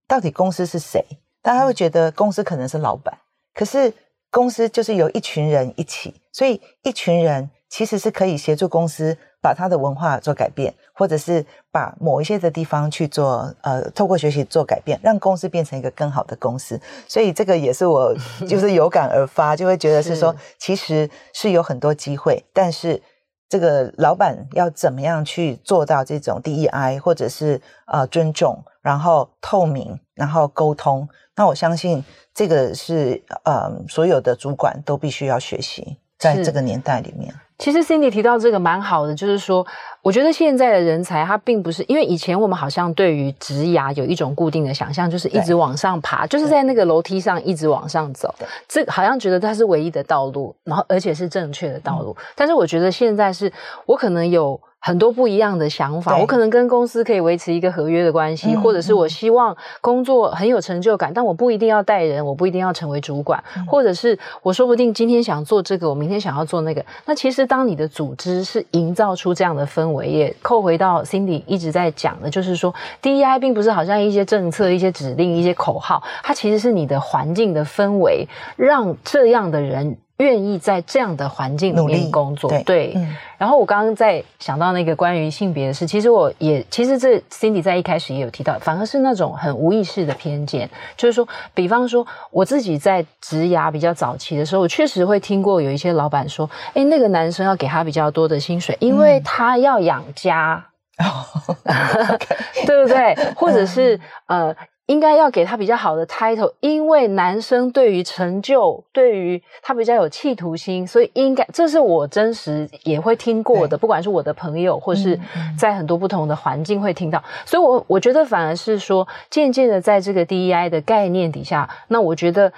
[0.07, 1.05] 到底公司是谁，
[1.43, 3.19] 大家会觉得公司可能是老板，
[3.55, 3.93] 可是
[4.31, 7.51] 公司就是由一群人一起，所以一群人。
[7.69, 16.81] 其实是可以协助公司把它的文化做改变，或者是把某一些的地方去做，呃，透过学习做改变，让公司变成一个更好的公司。
[17.07, 18.15] 所以这个也是我
[18.49, 23.01] 就是有感而发，就会觉得是说，其实是有很多机会，但是
[23.49, 31.09] 这个老板要怎么样去做到这种 DEI，或者是呃尊重，然后透明，然后沟通。
[31.37, 32.05] 那我相信
[32.35, 37.35] 这个是呃所有的主管都必须要学习，在这个年代里面。
[37.59, 39.67] 其实 Cindy 提到这个蛮好的，就是说，
[40.03, 48.33] 我觉得现在的人才他并不是因为以前我们好像对于职涯有一种固定的想象，就是一直往上爬，就是在那个楼梯上一直往上走，
[48.69, 52.15] 这好像觉得它是唯一的道路，然后而且是正确的道路。
[52.17, 53.53] 嗯、但是我觉得现在是
[53.87, 54.61] 我可能有。
[54.81, 66.85] 很多不一样的想法，我可能跟公司可以维持一个合约的关系，嗯、或者是我希望工作很有成就感，嗯、但我不一定要带人，我不一定要成为主管，嗯、或者是我说不定今天想做这个，我明天想要做那个。
[67.05, 79.99] 那其实当你的组织是营造出这样的氛围，也扣回到 Cindy 一直在讲的，就是说 DEI 并不是好像一些政策、一些指令、一些口号，它其实是你的环境的氛围，让这样的人。
[80.19, 82.63] 愿意在这样的环境里面工作，对。
[82.63, 100.67] 对嗯、然后我刚刚在想到那个关于性别的事，其实我也其实这 Cindy 在一开始也有提到，反而是那种很无意识的偏见，就是说，比方说我自己在职涯比较早期的时候，我确实会听过有一些老板说，哎，那个男生要给他比较多的薪水，因为他要养家，
[102.67, 103.15] 对不对？
[103.37, 104.55] 或者是呃。
[104.88, 115.18] 应该要给他比较好的 title，因为男生对于成就，对于他比较有企图心，所以应该这是我真实也会听过的，不管是我的朋友，或是
[115.59, 122.53] 在很多不同的环境会听到，嗯、所以我我觉得反而是说，渐渐的在这个 DEI 的概念底下，那我觉得。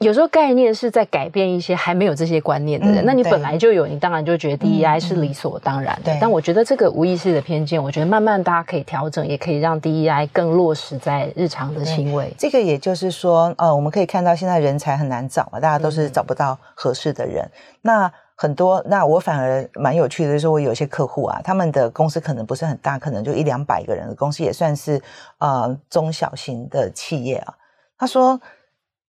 [0.00, 6.14] 有时候概念是在改变一些还没有这些观念的人，嗯、那你本来就有，你当然就觉得 DEI 是理所当然的。
[6.20, 12.34] 但我觉得这个无意识的偏见，我觉得慢慢大家可以调整，也可以让 DEI 更落实在日常的行为。
[12.36, 17.44] 这个也就是说，呃，我们可以看到现在人才很难找嘛，大家都是找不到合适的人。
[17.44, 17.50] 嗯、
[17.82, 25.00] 那很多，那我反而蛮有趣的，就是我有一些客户啊，他们的公司可能不是很大，可能就一两百个人的公司，也算是
[25.38, 27.54] 呃中小型的企业啊。
[27.96, 28.38] 他说。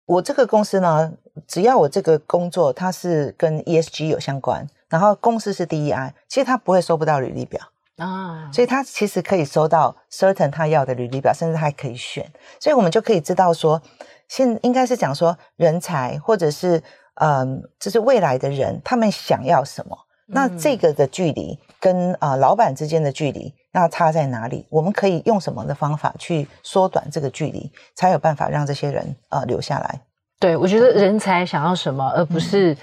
[0.08, 1.12] 我这个公司呢，
[1.46, 7.62] 只要我这个工作它是跟 ESG 有相关，然后公司是 DEI，其实他不会收不到履历表
[7.98, 12.26] 啊，所以他其实可以收到 certain 他要的履历表，甚至他还可以选，
[12.58, 13.82] 所以我们就可以知道说，
[14.30, 16.82] 现应该是讲说人才或者是
[17.16, 23.54] 嗯，就是未来的人，他们想要什么，那这个的距离跟啊、呃、老板之间的距离。
[23.74, 24.66] 那差在哪里？
[24.72, 30.02] 我们可以用什么的方法去缩短这个距离，才有办法让这些人呃留下来？
[30.40, 32.76] 对，我觉得人才想要什么，而不是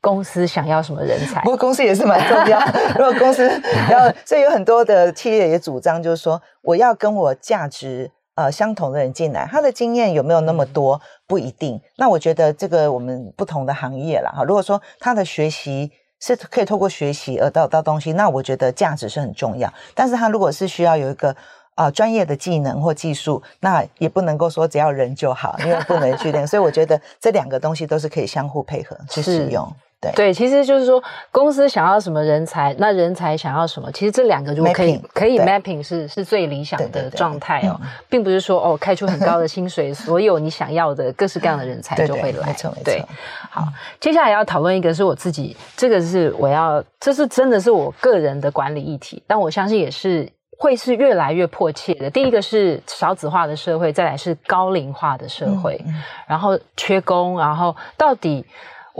[0.00, 1.42] 公司想要什么人才。
[1.42, 2.58] 不过公司也是蛮重要。
[2.96, 3.50] 如果公司
[3.90, 11.78] 要，所以有很多的企业也主张，就是说我要跟我价值呃相同的人进来，他的经验有没有那么多不一定。
[11.98, 15.92] 那我觉得这个我们不同的行业啦哈，如果说他的学习。
[16.20, 19.72] 是可以透过学习而得到东西，那我觉得价值是很重要。
[19.94, 21.30] 但是他如果是需要有一个
[21.74, 26.46] 啊、呃、专业的技能或技术，那也不能够说只要人就好，因为不能去练。
[26.46, 29.66] 所以我觉得这两个东西都是可以相互配合去使用。
[30.00, 42.38] 对对，其实就是说公司想要什么人才，那人才想要什么，其实这两个就可以可以 mapping 是是最理想的状态哦，并不是说哦开出很高的薪水， 所有你想要的各式各样的人才就会来。
[42.38, 42.84] 对，没错没错。
[42.84, 43.04] 对，
[43.50, 43.64] 好，
[44.00, 52.08] 接下来要讨论一个是我自己，这个是我要，这是真的是我个人的管理议题，但我相信也是会是越来越迫切的。
[52.08, 58.46] 第一个是少子化的社会，再来是高龄化的社会，嗯嗯、然后缺工，然后到底。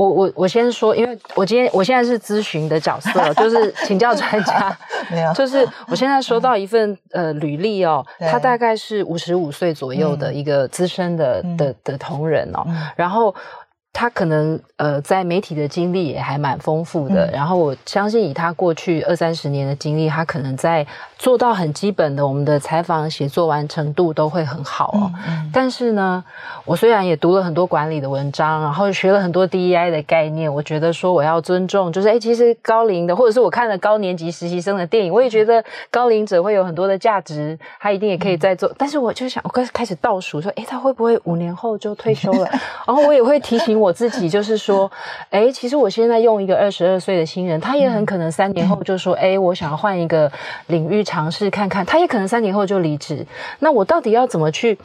[0.00, 4.74] 我我我先说，因为我今天我现在是咨询的角色，就是请教专家。
[5.12, 12.64] 没有，就是我现在收到一份呃履历哦，他大概是五十五岁左右的一个资深的的的同仁哦，
[12.96, 13.34] 然后。
[13.92, 20.86] 他可能呃，在媒体的经历也还蛮丰富的，嗯、然后我相信以他过去二三十年的经历，他可能在
[21.20, 25.12] 做到很基本的我们的采访写作完成度都会很好哦。
[25.16, 26.24] 嗯嗯、但是呢，
[26.64, 38.66] 我虽然也读了很多管理的文章，然后学了很多 DEI 的概念，我觉得说我要尊重，就是哎，其实高龄的，或者是我看了高年级实习生的电影，我也觉得高龄者会有很多的价值，他一定也可以再做。
[38.70, 42.48] 嗯、但是我就想，我开始开始倒数说，哎，他会不会五年后就退休了？
[42.88, 43.78] 然后我也会提醒。
[43.78, 44.90] 我自己就是说，
[45.28, 50.32] 哎，其实我现在用一个二十二岁的新人，他也很可能三年后就说，哎，我想要换一个
[50.68, 51.84] 领域尝试看看。
[51.84, 53.26] 他也可能三年后就离职。
[53.58, 54.78] 那我到底要怎么去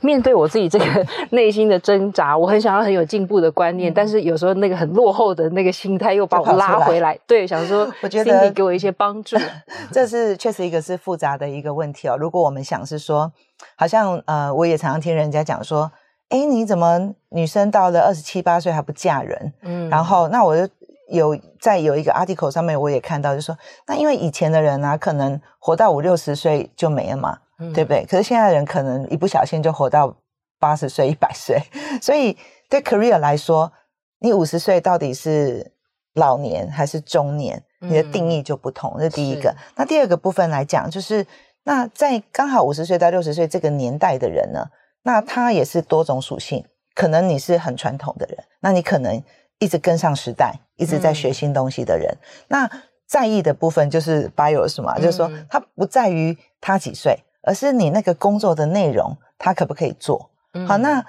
[0.00, 2.36] 面对我自己这个内心的挣扎？
[2.36, 7.18] 我很想要很有进步的观念，但是有时候那个很落后的那个心态又把我拉回来。
[7.26, 9.38] 对，想说， 我觉得 Cindy 给我一些帮助。
[9.90, 12.16] 这是确实一个是复杂的一个问题哦。
[12.18, 13.32] 如果我们想是说，
[13.76, 15.90] 好像呃，我也常常听人家讲说。
[16.30, 19.52] 哎，你怎么女生到了二十七八岁还不嫁人？
[19.62, 20.72] 嗯，然后那我就
[21.10, 28.04] 有在有一个 article 上面我也看到，就说那因为以前的人啊，可能活到五六十岁就没了嘛，嗯、对不对？
[28.06, 30.16] 可是现在的人可能一不小心就活到
[30.58, 31.60] 八十岁、一百岁，
[32.00, 32.36] 所以
[32.68, 33.72] 对 career 来说，
[34.20, 35.72] 你五十岁到底是
[36.14, 37.62] 老年还是中年？
[37.82, 38.94] 你的定义就不同。
[38.98, 39.56] 这、嗯、是第一个。
[39.74, 41.26] 那第二个部分来讲，就是
[41.64, 44.66] 那在刚好五十岁到六十岁这个年代的人呢？
[45.02, 46.62] 那他也是多种属性，
[46.94, 49.22] 可能你是很传统的人，那你可能
[49.60, 52.10] 一直跟上时代，一直在学新东西的人。
[52.10, 52.18] 嗯、
[52.48, 52.70] 那
[53.06, 60.30] 在意的部分就是 bios 嘛，嗯、就是说他不在于他几岁，而是你那个工作的内容，他可不可以做？
[60.54, 61.04] 嗯、好，那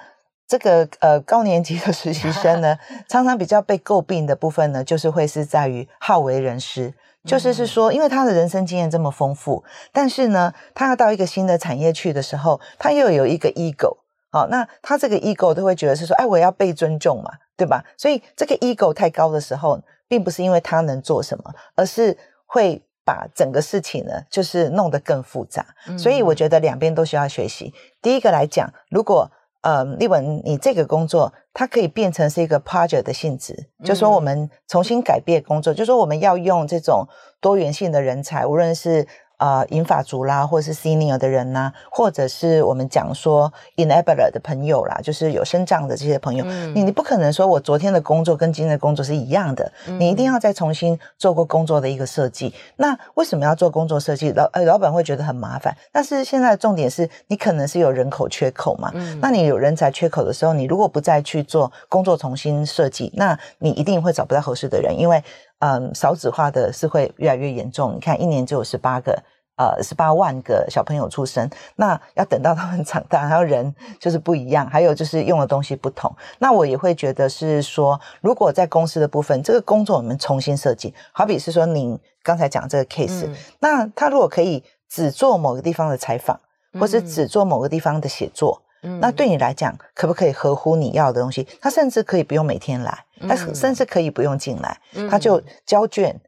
[0.46, 6.94] 这个呃高年级的实习生呢， 常常比较被诟病的部分呢，就是会是在于好为人师。
[7.24, 9.62] 就是是说，因为他的人生经验这么丰富，
[9.92, 13.98] 但是呢，他要到一个新的产业去的时候，他又有一个 ego，
[14.32, 17.84] 好，那他这个 ego 都会觉得是说，哎，我要被尊重嘛，对吧？
[17.98, 22.16] 所以这个 ego 太高的时候，并不是因为他能做什么，而是
[22.46, 25.66] 会把整个事情呢，就是弄得更复杂。
[25.98, 27.74] 所以我觉得两边都需要学习。
[28.00, 37.06] 第一个来讲，如果呃，立文，你这个工作它可以变成是一个 project 的性质，嗯、就说我们重新改变工作，就说我们要用这种
[37.38, 39.06] 多元性的人才，无论是。
[39.42, 52.54] 啊，银发族啦，或者是 senior 的人呐、啊，或者是我们讲说 enabler 的朋友啦，就是有身障的这些朋友，嗯、你你不可能说我昨天的工作跟今天的工作是一样的，嗯、你一定要再重新做过工作的一个设计。
[52.76, 54.30] 那为什么要做工作设计？
[54.30, 65.20] 老呃老板会觉得很麻烦，但是现在的重点是你可能是有人口缺口嘛，嗯、那你有人才缺口的时候，你如果不再去做工作重新设计，那你一定会找不到合适的人，因为
[65.58, 67.96] 嗯少子化的是会越来越严重。
[67.96, 69.20] 你看一年只有十八个。
[69.54, 76.10] 呃，十八万个小朋友出生，那要等到他们长大，然后人就是不一样，还有就是用的东西不同。
[76.38, 86.40] 那我也会觉得是说，如果在公司的部分，这个工作我们重新设计，好比是说您刚才讲这个 case，、嗯、那他如果可以只做某个地方的采访，
[86.80, 91.46] 或是只做某个地方的写作，嗯、那对你来讲，可不可以合乎你要的东西？
[91.60, 96.18] 他甚至可以不用每天来，他甚至可以不用进来，他就交卷。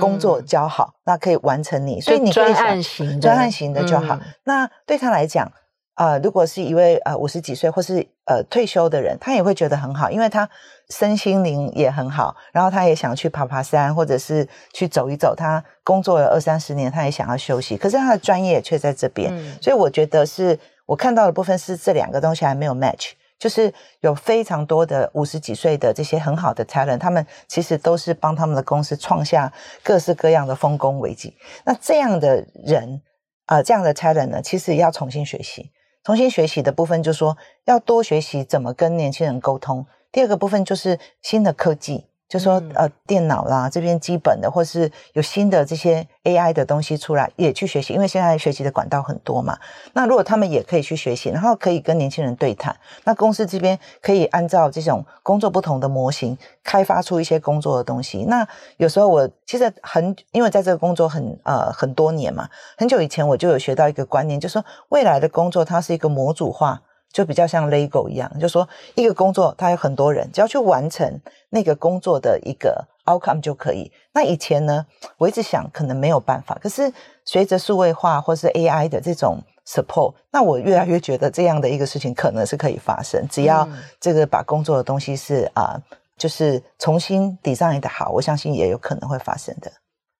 [0.00, 4.16] 工作交好，嗯、那可以完成你，所以你可以专案型专案型的就好。
[4.16, 5.46] 嗯、那对他来讲，
[5.94, 10.48] 啊、呃，如果是一位呃五十几岁或是呃退休的人，他也会觉得很好，因为他
[10.90, 15.34] 身心灵也很好，然后他也想去爬爬山，或者是去走一走。
[15.34, 23.12] 他工作了二三十年，他也想要休息，可是他的专业却在这边，嗯、所以我觉得是我看到的部分是这两个东西还没有 match。
[23.38, 31.36] 就是有非常多的五十几岁的这些很好的 talent，他们其实都是帮他们的公司创下各式各样的丰功伟绩。
[31.64, 33.02] 那这样的人，
[33.46, 35.70] 呃，这样的 talent 呢，其实要重新学习。
[36.02, 39.84] 重新学习的部分就是说，要多学习怎么跟年轻人沟通。
[40.12, 49.56] 第二个部分就是新的科技，就说呃，电脑啦这边基本的，或是有新的这些 AI 的东西出来，也去学习，因为现在学习的管道很多嘛。
[49.92, 58.24] 那如果他们也可以去学习，然后可以跟年轻人对谈，那公司这边可以按照这种工作不同的模型，开发出一些工作的东西。
[58.24, 58.46] 那
[58.78, 66.82] 有时候我其实很，因为在这个工作很呃很多年嘛，很久以前我就有学到一个观念，就是说未来的工作它是一个模组化。
[67.12, 73.90] 就比较像 Lego 一样，就说一个工作，它有很多人，只要去完成那个工作的一个 outcome 就可以。
[74.12, 74.84] 那以前呢，
[75.16, 76.92] 我一直想可能没有办法，可是
[77.24, 83.26] 随着数位化或是 AI 的这种 support，那我越来越觉得这样的一个事情可能是可以发生。
[83.30, 83.66] 只要
[83.98, 85.82] 这个把工作的东西是啊、呃，
[86.18, 89.72] 就是重新 design 的好，我相信也有可能会发生的。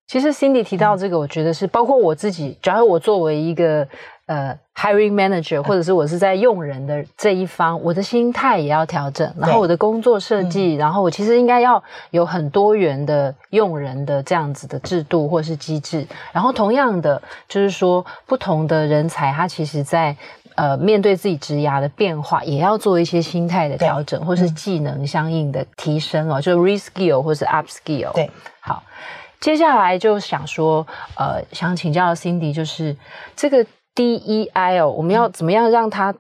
[0.07, 3.87] 其实 Cindy 提到这个，我觉得是包括我自己，假如我作为一个。
[4.27, 20.17] 呃，hiring manager，或者是我是在用人的这一方，我的心态也要调整，然后我的工作设计，然后我其实应该要有很多元的用人的这样子的制度或是机制，然后同样的就是说，不同的人才他其实在
[20.57, 28.13] 呃面对自己职涯的变化，也要做一些心态的调整，或是技能相应的提升哦，就 reskill 或是 upskill。
[28.13, 28.83] 对，好，
[29.39, 30.85] 接下来就想说，
[31.17, 32.97] 呃，想请教 Cindy，就是
[33.37, 33.65] 这个。
[33.97, 36.15] DEI 哦，我们要怎么样让它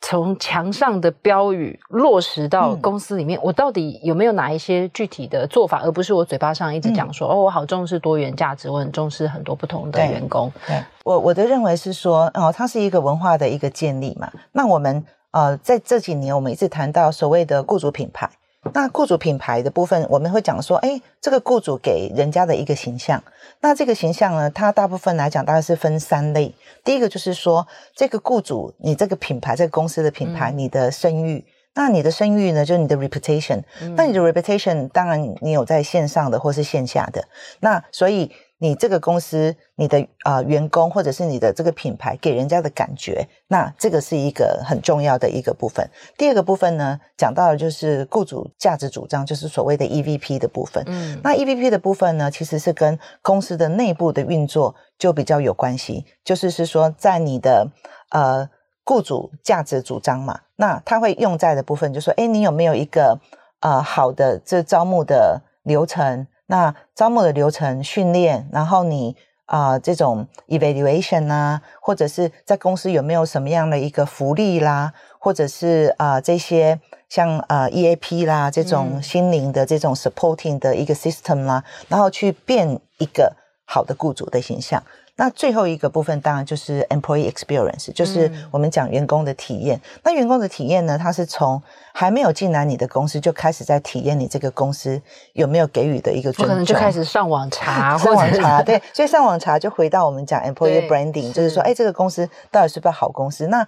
[0.00, 3.38] 从墙上的标语落实到公司里面？
[3.38, 10.50] 嗯、我到底有没有哪一些具体的做法，而不是我嘴巴上一直讲说、嗯、哦，我好重视多元价值，我很重视很多不同的员工。
[10.66, 14.30] 对，对我我的认为是说，哦，它是一个文化的一个建立嘛。
[14.52, 18.30] 那我们呃，在这几年，我们一直谈到所谓的雇主品牌。
[18.74, 23.22] 那雇主品牌的部分，我们会讲说，哎，这个雇主给人家的一个形象。
[23.60, 26.54] 那这个形象呢，它大部分来讲大概是分三类。
[26.84, 31.38] 第一个就是说，这个雇主，你这个品牌，这个公司的品牌，你的声誉。
[31.38, 31.44] 嗯、
[31.74, 33.62] 那你的声誉呢，就是你的 reputation。
[33.82, 37.24] 嗯、那你的 reputation，当然你有在线上的或是线下的。
[37.60, 38.30] 那所以。
[38.60, 45.88] 你这个公司，你的啊、呃、员工或者是你的这个品牌给人家的感觉，那这个是一个很重要的一个部分。
[46.16, 50.82] 第二个部分呢，讲到的就是雇主价值主张，就是所谓的 EVP 的部分。
[50.88, 56.04] 嗯，那 EVP 的部分呢，其实是跟公司的内部的运作就比较有关系。
[56.24, 57.70] 就是是说，在你的
[58.10, 58.50] 呃
[58.84, 63.20] 雇主价值主张嘛，那他会用在的部分，就是说，哎，你有没有一个
[63.60, 66.26] 呃好的这招募的流程？
[66.48, 84.82] 那招募的流程、训练，然后你啊、呃、这种 evaluation 啊，或者是在公司有没有什么样的一个福利啦，或者是啊、呃、这些像呃 EAP 啦这种心灵的这种 supporting 的一个 system 啦，嗯、然后去变一个好的雇主的形象。
[85.20, 89.76] 那最后一个部分当然就是 employee experience，就是我们讲员工的体验。
[89.76, 91.60] 嗯、那员工的体验呢，他是从
[91.92, 95.02] 还没有进来你的公司就开始在体验你这个公司
[95.32, 103.48] 有没有给予的一个尊重，可能就开始上网查， 上网查， 对，所以上网查就回到我们讲 employee branding，就是说，哎，这个公司到底是不是好公司？
[103.48, 103.66] 那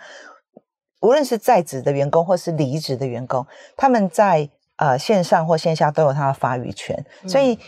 [1.01, 3.45] 无论是在职的员工或是离职的员工，
[3.77, 7.55] 他们在呃线上或线下都有他的发语权，所以。
[7.55, 7.59] 嗯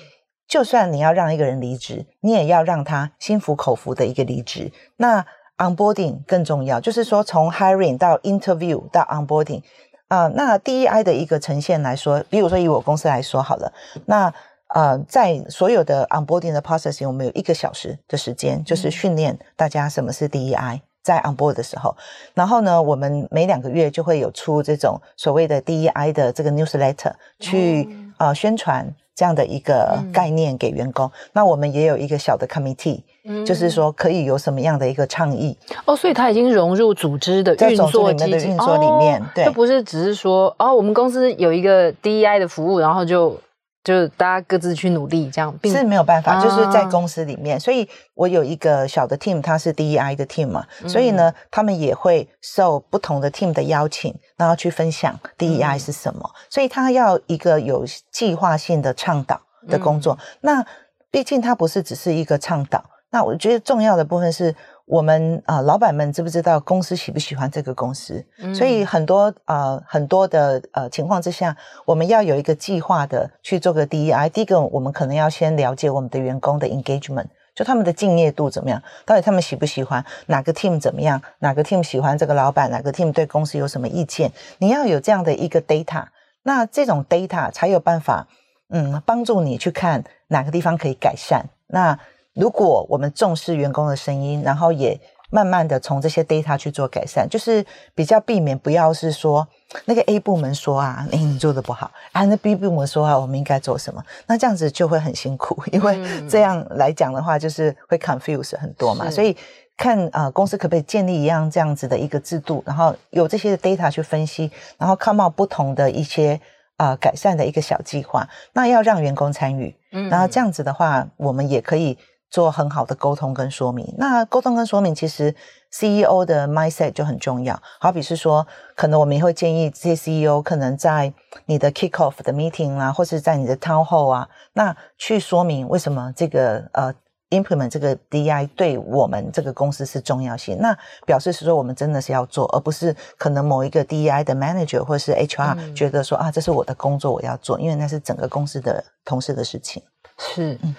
[0.53, 4.71] 就算你要让一个人离职，你也要让他心服口服的一个离职。
[4.99, 5.25] 那
[5.57, 9.63] onboarding 更重要，就是说从 hiring 到 interview 到 onboarding
[10.09, 13.73] 啊、呃，那 DEI 的一个呈现来说，比如说以我公司来说好了，
[14.05, 14.31] 那
[14.75, 21.97] 呃，在所有的 onboarding 的 processing，我们有一个小时的时间，就是训练大家什么是 DEI，在 onboard 的时候，
[22.35, 27.89] 然后呢，我们每两个月就会有出这种所谓的 DEI 的这个 newsletter 去
[28.19, 28.95] 啊、呃、宣传。
[29.15, 35.57] 这样的一个概念给员工，嗯、那我们也有一个小的 committee，、嗯、就是说可以有什么样的一个倡议。
[35.85, 43.39] 哦，所以它已经融入组织的运作机制里面的运作里面，哦、对，就不是只是说哦，我们公司有一个 DEI 的服务，然后就。
[43.85, 46.41] 就是大家各自去努力，这样并是没有办法。
[46.41, 56.20] 就是在公司里面，啊、所以我有一个小的 team，它是 DEI 的 team 嘛，嗯、所以呢，他们也会受不同的 team 的邀请，然后去分享 DEI 是什么。
[56.24, 60.14] 嗯、所以他要一个有计划性的倡导的工作。
[60.14, 60.66] 嗯、那
[61.11, 64.55] 毕竟它不是只是一个倡导，那我觉得重要的部分是。
[64.87, 68.24] 我们啊、呃，老板们知不知道公司喜不喜欢这个公司？
[68.39, 74.28] 嗯、所以很多呃很多的呃情况之下，我们要有一个计划的去做个 DEI。
[74.28, 84.33] 第一个，我们可能要先了解我们的员工的 engagement，就他们的敬业度怎么样，到底他们喜不喜欢哪个 team 怎么样，哪个 team 喜欢这个老板，哪个 team 对公司有什么意见？
[84.59, 86.05] 你要有这样的一个 data，
[86.43, 88.26] 那这种 data 才有办法
[88.68, 91.47] 嗯帮助你去看哪个地方可以改善。
[91.68, 91.99] 那
[92.35, 94.99] 如果我们重视员工的声音，然后也
[95.30, 97.64] 慢慢的从这些 data 去做改善，就是
[97.95, 99.47] 比较避免不要是说
[99.87, 104.03] 那个 A 部门说啊，哎，你做的不好啊，那 B 部门说啊，我们应该做什么？
[104.26, 109.11] 那这样子就会很辛苦， 因为这样来讲的话，就是会 confuse 很多嘛。
[109.11, 109.35] 所以
[109.76, 116.39] 看啊、呃，公司可不可以建立一样这样子的一个制度，然后有这些 data 去分析，然后 come out 不同的一些
[116.76, 121.99] 啊、呃、改善的一个小计划，那要让员工参与，嗯，然后这样子的话，我们也可以。
[122.33, 125.35] 做很好的沟通跟说明，那沟通跟说明其实
[125.70, 127.62] CEO 的 mindset 就很重要。
[127.78, 131.12] 好比是说，可能我们也会建议这些 CEO 可能在
[131.45, 136.95] 你的 kick off 的 meeting 啊，或是在你的 town hall 啊，那去说明为什么这个呃
[137.28, 140.57] implement 这个 DI 对我们这个公司是重要性。
[140.59, 140.74] 那
[141.05, 149.83] 表示是说我们真的是要做，而不是可能某一个 DI 的 manager 或是 HR 觉得说、嗯、啊，这是我的工作我要做，因为那是整个公司的同事的事情。
[150.16, 150.74] 是，嗯。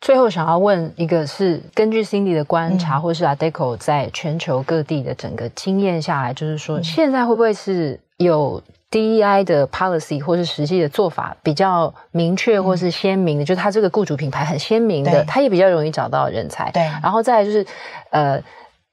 [0.00, 13.44] 最后想要问一个，是根据 Cindy 的观察，嗯、或是 Adecco 在全球各地的整个经验下来，就是说，现在会不会是有 DEI 的 policy 或是实际的做法比较明确或是鲜明的？
[13.44, 16.70] 嗯、就是它这个雇主品牌很鲜明的，它也比较容易找到人才。
[16.70, 17.66] 对，然后再来就是，
[18.08, 18.42] 呃，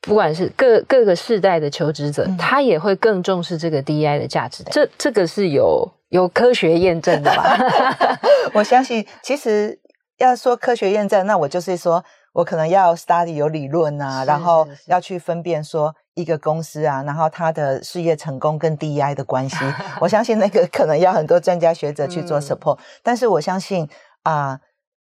[0.02, 4.62] 不管是各各个世代的求职者，嗯、他也会更重视这个 DEI 的价值。
[4.66, 7.58] 这这个是有有科学验证的吧？
[8.54, 9.80] 我相信，其实。
[10.18, 12.04] 要说科学验证，那我就是说
[12.34, 19.58] 我可能要 study 有理论啊，然后要去分辨说一个公司啊，然后它的事业成功跟 DEI 的关系。
[20.02, 23.88] 我相信那个可能要很多专家学者去做 support，、嗯、但是我相信
[24.24, 24.60] 啊、呃，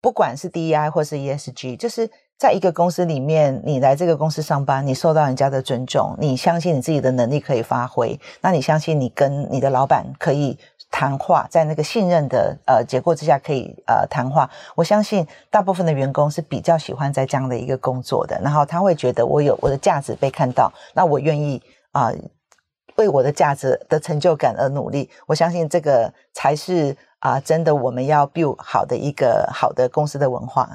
[0.01, 10.59] 不管是 DEI 或是 ESG，就是在一个公司里面，你来这个公司上班，你受到人家的尊重，你相信你自己的能力可以发挥，那你相信你跟你的老板可以。
[10.93, 21.61] 谈话在那个信任的呃结果之下可以呃谈话，我相信大部分的员工是比较喜欢在这样的一个工作的，然后他会觉得我有我的价值被看到，那我愿意
[21.93, 22.15] 啊、呃、
[22.97, 30.69] 为我的价值的成就感而努力，我相信这个才是啊、真的我们要 build 好的一个好的公司的文化。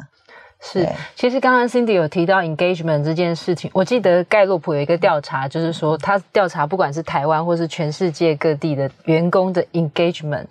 [0.59, 10.45] 是，其实刚刚 Cindy 有提到 engagement 这件事情，我记得盖洛普有一个调查，就是说他调查不管是台湾或是全世界各地的员工的 engagement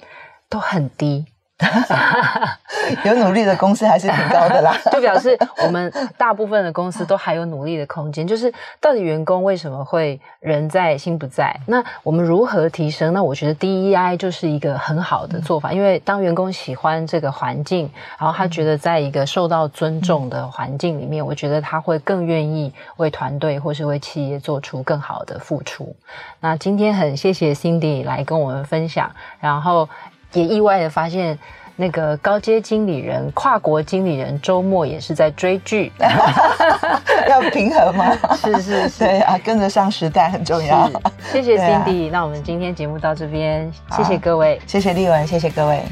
[0.49, 1.27] 都很低。
[3.05, 8.27] 有努力的公司还是挺高的啦， 就表示我们大部分的公司都还有努力的空间。
[8.27, 11.59] 就是到底员工为什么会人在心不在？
[11.67, 13.15] 那我们如何提升？
[13.15, 25.97] 那我觉得 DEI 就是一个很好的做法，因为当员工喜欢这个环境，然后他觉得在一个受到尊重的环境里面，我觉得他会更愿意为团队或是为企业做出更好的付出。
[26.41, 29.89] 那今天很谢谢 Cindy 来跟我们分享，然后。
[30.37, 31.39] 也意外的发现，
[31.76, 35.91] 那个高阶经理人、跨国经理人周末也是在追剧，
[37.28, 38.16] 要平衡吗？
[38.37, 40.91] 是是是，对啊，跟得上时代很重要。
[41.32, 45.82] 谢谢 Cindy，、啊、那我们今天节目到这边，谢谢各位，谢谢丽文，谢谢各位。